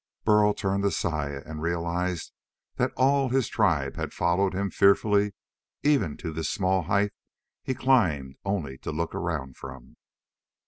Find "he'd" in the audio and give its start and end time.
7.61-7.77